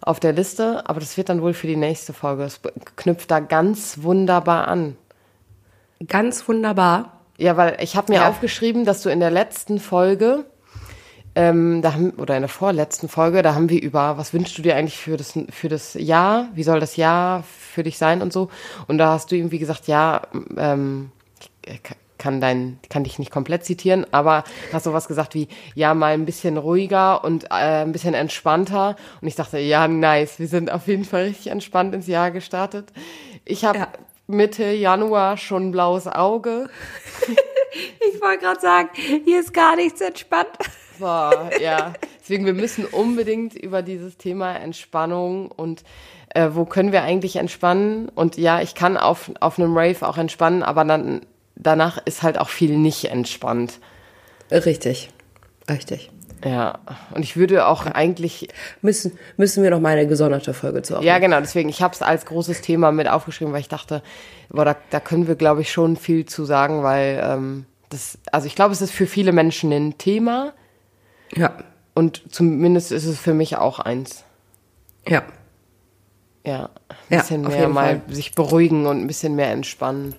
[0.00, 2.44] auf der Liste, aber das wird dann wohl für die nächste Folge.
[2.44, 2.60] Es
[2.96, 4.96] knüpft da ganz wunderbar an.
[6.06, 7.12] Ganz wunderbar.
[7.36, 8.28] Ja, weil ich habe mir ja.
[8.28, 10.44] aufgeschrieben, dass du in der letzten Folge
[11.38, 14.62] ähm, da haben, oder in der vorletzten Folge, da haben wir über, was wünschst du
[14.62, 16.48] dir eigentlich für das, für das Jahr?
[16.54, 18.50] Wie soll das Jahr für dich sein und so?
[18.88, 20.22] Und da hast du irgendwie gesagt, ja,
[20.56, 21.12] ähm,
[21.64, 21.80] ich
[22.18, 25.46] kann dein, kann dich nicht komplett zitieren, aber hast sowas gesagt wie,
[25.76, 28.96] ja, mal ein bisschen ruhiger und äh, ein bisschen entspannter.
[29.20, 32.92] Und ich dachte, ja, nice, wir sind auf jeden Fall richtig entspannt ins Jahr gestartet.
[33.44, 33.88] Ich habe ja.
[34.26, 36.68] Mitte Januar schon ein blaues Auge.
[38.12, 38.88] ich wollte gerade sagen,
[39.24, 40.48] hier ist gar nichts entspannt.
[40.98, 41.92] Boah, ja.
[42.20, 45.82] Deswegen, wir müssen unbedingt über dieses Thema Entspannung und
[46.34, 48.08] äh, wo können wir eigentlich entspannen?
[48.08, 51.22] Und ja, ich kann auf, auf einem Rave auch entspannen, aber dann
[51.56, 53.80] danach ist halt auch viel nicht entspannt.
[54.50, 55.10] Richtig,
[55.68, 56.10] richtig.
[56.44, 56.78] Ja,
[57.14, 58.48] und ich würde auch eigentlich.
[58.80, 62.02] Müssen, müssen wir noch mal eine gesonderte Folge zu Ja, genau, deswegen, ich habe es
[62.02, 64.02] als großes Thema mit aufgeschrieben, weil ich dachte,
[64.48, 68.46] boah, da, da können wir, glaube ich, schon viel zu sagen, weil ähm, das, also
[68.46, 70.52] ich glaube, es ist für viele Menschen ein Thema.
[71.34, 71.56] Ja.
[71.94, 74.24] Und zumindest ist es für mich auch eins.
[75.06, 75.22] Ja.
[76.46, 76.70] Ja,
[77.10, 78.14] ein bisschen ja, mehr mal Fall.
[78.14, 80.14] sich beruhigen und ein bisschen mehr entspannen.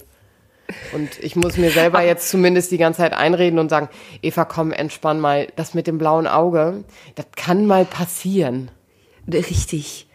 [0.94, 3.90] Und ich muss mir selber jetzt zumindest die ganze Zeit einreden und sagen,
[4.22, 5.48] Eva, komm, entspann mal.
[5.56, 6.84] Das mit dem blauen Auge,
[7.16, 8.70] das kann mal passieren.
[9.28, 10.08] Richtig.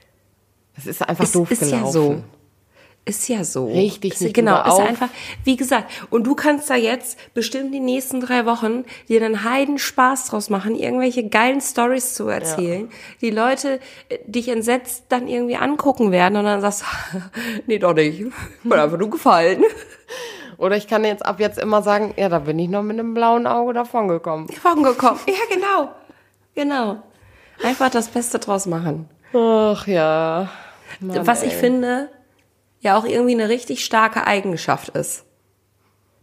[0.76, 1.85] Das ist einfach Es doof ist gelaufen.
[1.85, 2.22] ja so.
[3.07, 3.67] Ist ja so.
[3.67, 4.81] Richtig ist, Genau, ist auf.
[4.81, 5.09] einfach,
[5.45, 9.79] wie gesagt, und du kannst da jetzt bestimmt die nächsten drei Wochen dir einen Heiden
[9.79, 12.88] Spaß draus machen, irgendwelche geilen Stories zu erzählen,
[13.21, 16.85] die Leute äh, dich entsetzt dann irgendwie angucken werden und dann sagst
[17.67, 18.21] nee, doch nicht.
[18.64, 19.62] Ich bin einfach nur gefallen.
[20.57, 23.12] Oder ich kann jetzt ab jetzt immer sagen, ja, da bin ich noch mit einem
[23.12, 24.49] blauen Auge davongekommen.
[24.49, 25.21] Vorgekommen.
[25.27, 25.90] Ja, genau.
[26.55, 27.03] Genau.
[27.62, 29.09] Einfach das Beste draus machen.
[29.35, 30.49] Ach ja.
[31.01, 31.59] Mann, was ich ey.
[31.59, 32.09] finde,
[32.85, 35.25] ja auch irgendwie eine richtig starke Eigenschaft ist.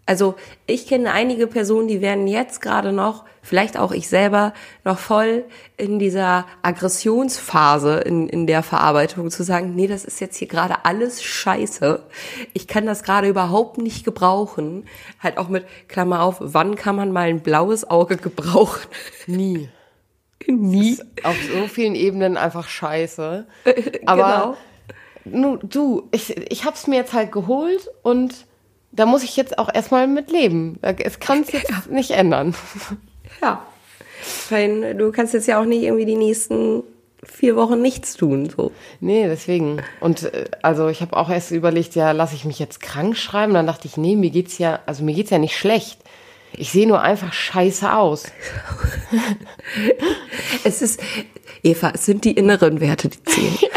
[0.06, 0.36] Also
[0.68, 5.46] ich kenne einige Personen, die werden jetzt gerade noch, vielleicht auch ich selber, noch voll
[5.78, 10.86] in dieser Aggressionsphase in, in der Verarbeitung zu sagen, nee, das ist jetzt hier gerade
[10.86, 12.04] alles scheiße.
[12.54, 14.86] Ich kann das gerade überhaupt nicht gebrauchen.
[15.20, 18.82] Halt auch mit, Klammer auf, wann kann man mal ein blaues Auge gebrauchen?
[19.28, 19.70] Nie.
[20.48, 20.98] Nie.
[21.24, 23.46] Auf so vielen Ebenen einfach scheiße.
[24.08, 24.58] Aber
[25.26, 28.46] nu, du, ich, ich hab's mir jetzt halt geholt und
[28.92, 30.80] da muss ich jetzt auch erstmal mit leben.
[30.82, 32.56] Es kann es jetzt nicht ändern.
[33.42, 33.66] Ja.
[34.50, 36.84] Weil du kannst jetzt ja auch nicht irgendwie die nächsten
[37.24, 38.50] vier Wochen nichts tun.
[38.50, 38.72] So.
[39.00, 39.82] Nee, deswegen.
[40.00, 43.54] Und äh, also ich habe auch erst überlegt, ja, lasse ich mich jetzt krank schreiben?
[43.54, 46.00] Dann dachte ich, nee, mir geht's ja, also mir geht's ja nicht schlecht.
[46.54, 48.26] Ich sehe nur einfach scheiße aus.
[50.64, 51.02] Es ist,
[51.64, 53.72] Eva, es sind die inneren Werte, die zählen.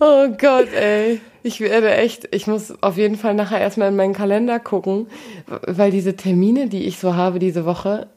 [0.00, 1.20] Oh Gott, ey.
[1.42, 5.08] Ich werde echt, ich muss auf jeden Fall nachher erstmal in meinen Kalender gucken,
[5.66, 8.08] weil diese Termine, die ich so habe diese Woche,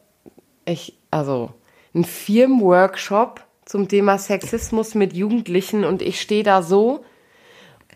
[0.66, 1.52] ich, also
[1.94, 7.04] ein Firmenworkshop zum Thema Sexismus mit Jugendlichen und ich stehe da so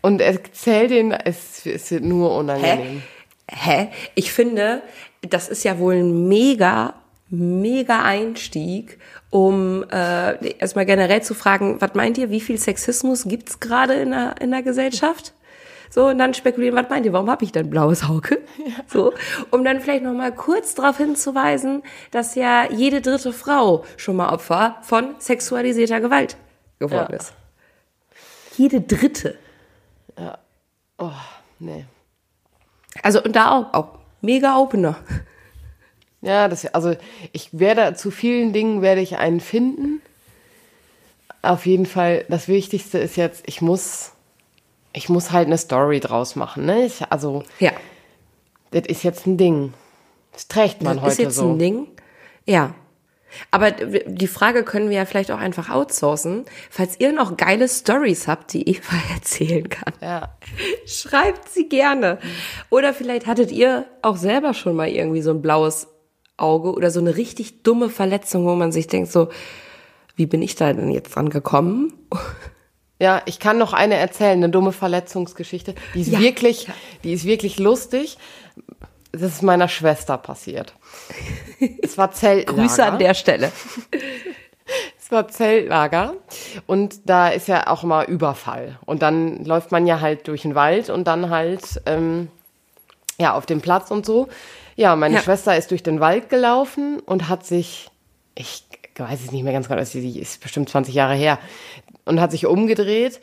[0.02, 3.02] und erzähl denen, es, es wird nur unangenehm.
[3.50, 3.88] Hä?
[4.14, 4.82] Ich finde,
[5.22, 6.94] das ist ja wohl ein mega,
[7.32, 8.98] mega Einstieg,
[9.30, 14.10] um äh, erstmal generell zu fragen, was meint ihr, wie viel Sexismus gibt's gerade in
[14.10, 15.32] der, in der Gesellschaft?
[15.88, 18.38] So, und dann spekulieren, was meint ihr, warum habe ich denn blaues Auge?
[18.86, 19.12] So,
[19.50, 24.28] um dann vielleicht noch mal kurz darauf hinzuweisen, dass ja jede dritte Frau schon mal
[24.32, 26.36] Opfer von sexualisierter Gewalt
[26.78, 27.16] geworden Ja.
[27.18, 27.32] ist.
[28.56, 29.36] Jede dritte.
[30.98, 31.10] Oh,
[31.58, 31.86] nee.
[33.02, 33.88] Also, und da auch, auch
[34.20, 34.96] mega Opener.
[36.22, 36.94] Ja, das, also
[37.32, 40.00] ich werde zu vielen Dingen werde ich einen finden.
[41.42, 44.12] Auf jeden Fall, das Wichtigste ist jetzt, ich muss,
[44.92, 46.64] ich muss halt eine Story draus machen.
[46.66, 46.84] Ne?
[46.86, 47.72] Ich, also, Ja.
[48.70, 49.74] das ist jetzt ein Ding.
[50.32, 51.50] Das trägt man Das heute ist jetzt so.
[51.50, 51.88] ein Ding.
[52.46, 52.74] Ja.
[53.50, 56.44] Aber die Frage können wir ja vielleicht auch einfach outsourcen.
[56.70, 60.36] Falls ihr noch geile Stories habt, die Eva erzählen kann, Ja.
[60.86, 62.18] schreibt sie gerne.
[62.70, 65.88] Oder vielleicht hattet ihr auch selber schon mal irgendwie so ein blaues
[66.42, 69.28] Auge oder so eine richtig dumme Verletzung, wo man sich denkt so,
[70.16, 71.92] wie bin ich da denn jetzt dran gekommen?
[72.98, 75.74] Ja, ich kann noch eine erzählen, eine dumme Verletzungsgeschichte.
[75.94, 76.68] Die ist Ja, wirklich,
[77.02, 78.18] die ist wirklich lustig.
[79.10, 80.74] Das ist meiner Schwester passiert.
[81.82, 82.56] Es war Zeltlager.
[82.62, 83.52] Grüße an der Stelle.
[84.98, 86.14] Es war Zeltlager
[86.66, 88.78] und da ist ja auch immer Überfall.
[88.86, 92.28] Und dann läuft man ja halt durch den Wald und dann halt ähm,
[93.18, 94.28] ja auf dem Platz und so.
[94.76, 95.20] Ja, meine Ja.
[95.20, 97.90] Schwester ist durch den Wald gelaufen und hat sich,
[98.34, 98.64] ich
[98.96, 101.38] weiß es nicht mehr ganz genau, sie ist bestimmt 20 Jahre her,
[102.04, 103.20] und hat sich umgedreht,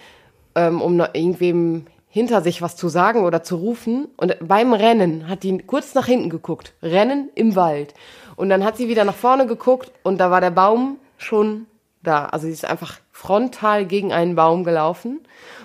[0.56, 4.08] ähm, um irgendwem hinter sich was zu sagen oder zu rufen.
[4.18, 6.74] Und beim Rennen hat die kurz nach hinten geguckt.
[6.82, 7.94] Rennen im Wald.
[8.36, 11.68] Und dann hat sie wieder nach vorne geguckt und da war der Baum schon
[12.02, 12.26] da.
[12.26, 15.20] Also sie ist einfach frontal gegen einen Baum gelaufen.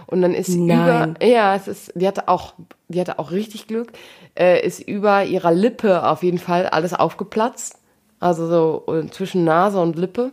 [0.06, 1.14] Und dann ist Nein.
[1.16, 2.54] über, ja, es ist, die hatte auch,
[2.88, 3.92] die hatte auch richtig Glück,
[4.38, 7.78] äh, ist über ihrer Lippe auf jeden Fall alles aufgeplatzt.
[8.18, 10.32] Also so zwischen Nase und Lippe.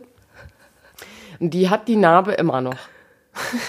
[1.38, 2.76] Und die hat die Narbe immer noch.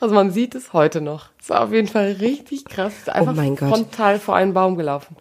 [0.00, 1.26] Also man sieht es heute noch.
[1.42, 2.94] Es war auf jeden Fall richtig krass.
[3.00, 3.68] Ist Einfach Oh mein Gott.
[3.68, 5.14] frontal vor einen Baum gelaufen.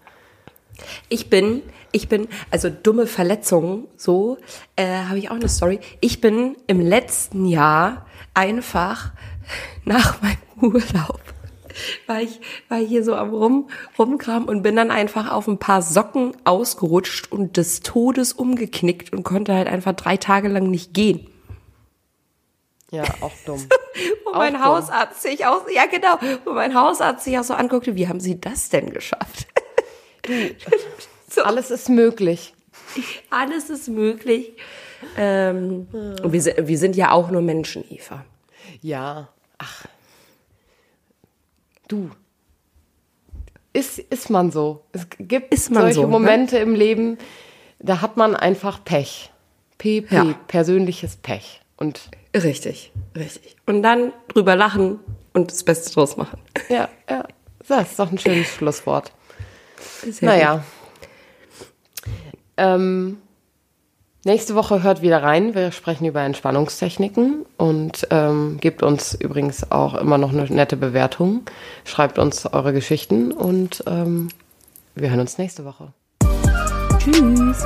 [1.09, 1.61] Ich bin,
[1.91, 4.37] ich bin, also dumme Verletzungen, so,
[4.75, 5.79] äh, habe ich auch eine Story.
[6.01, 9.11] Ich bin im letzten Jahr einfach
[9.85, 10.37] nach meinem
[10.73, 11.21] Urlaub
[12.05, 15.59] war ich, war ich hier so am Rum, Rumkram und bin dann einfach auf ein
[15.59, 20.93] paar Socken ausgerutscht und des Todes umgeknickt und konnte halt einfach drei Tage lang nicht
[20.93, 21.29] gehen.
[22.91, 23.67] Ja, auch dumm.
[24.25, 24.63] Wo mein dumm.
[24.63, 28.39] Hausarzt sich auch, ja genau, wo mein Hausarzt sich auch so anguckte, wie haben Sie
[28.39, 29.46] das denn geschafft?
[31.29, 31.43] so.
[31.43, 32.53] Alles ist möglich.
[33.29, 34.53] Alles ist möglich.
[35.17, 38.25] Ähm, und wir, sind- wir sind ja auch nur Menschen, Eva.
[38.81, 39.85] Ja, ach.
[41.87, 42.09] Du.
[43.73, 44.83] Ist, ist man so.
[44.91, 46.07] Es gibt solche so, ne?
[46.07, 47.17] Momente im Leben,
[47.79, 49.31] da hat man einfach Pech.
[49.77, 50.33] PP, Ja.
[50.47, 51.61] persönliches Pech.
[51.77, 53.55] Und Richtig, richtig.
[53.67, 54.99] Und dann drüber lachen
[55.33, 56.39] und das Beste draus machen.
[56.69, 57.23] ja, ja,
[57.67, 59.11] das ist doch ein schönes Schlusswort.
[59.79, 60.63] Sehr Naja.
[62.57, 63.17] Ähm,
[64.25, 65.53] nächste Woche hört wieder rein.
[65.55, 71.43] Wir sprechen über Entspannungstechniken und ähm, gebt uns übrigens auch immer noch eine nette Bewertung.
[71.85, 74.29] Schreibt uns eure Geschichten und ähm,
[74.95, 75.93] wir hören uns nächste Woche.
[76.99, 77.65] Tschüss.